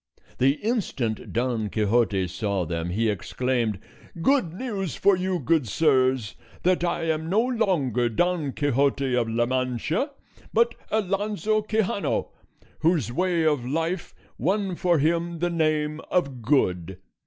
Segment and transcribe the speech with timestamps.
[0.39, 3.77] The instant Don Quixote saw them he exclaimed:
[4.19, 9.45] "Good news for you, good sirs, that I am no longer Don Quixote of La
[9.45, 10.09] Mancha,
[10.51, 12.29] but Alonso Quixano,
[12.79, 16.97] whose way of life won for him the name of Good.